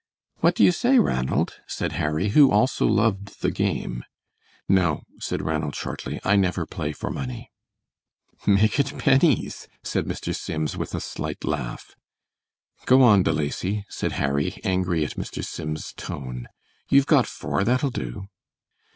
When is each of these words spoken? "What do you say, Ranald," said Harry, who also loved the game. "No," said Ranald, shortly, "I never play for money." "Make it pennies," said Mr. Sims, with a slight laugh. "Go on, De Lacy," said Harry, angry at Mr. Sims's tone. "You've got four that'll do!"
"What 0.37 0.55
do 0.55 0.63
you 0.63 0.71
say, 0.71 0.97
Ranald," 0.97 1.61
said 1.67 1.91
Harry, 1.91 2.29
who 2.29 2.49
also 2.49 2.87
loved 2.87 3.39
the 3.43 3.51
game. 3.51 4.03
"No," 4.67 5.03
said 5.19 5.43
Ranald, 5.43 5.75
shortly, 5.75 6.19
"I 6.23 6.35
never 6.37 6.65
play 6.65 6.91
for 6.91 7.11
money." 7.11 7.51
"Make 8.47 8.79
it 8.79 8.97
pennies," 8.97 9.67
said 9.83 10.05
Mr. 10.05 10.35
Sims, 10.35 10.75
with 10.75 10.95
a 10.95 10.99
slight 10.99 11.43
laugh. 11.43 11.95
"Go 12.87 13.03
on, 13.03 13.21
De 13.21 13.31
Lacy," 13.31 13.85
said 13.89 14.13
Harry, 14.13 14.59
angry 14.63 15.05
at 15.05 15.17
Mr. 15.17 15.45
Sims's 15.45 15.93
tone. 15.93 16.47
"You've 16.89 17.05
got 17.05 17.27
four 17.27 17.63
that'll 17.63 17.91
do!" 17.91 18.25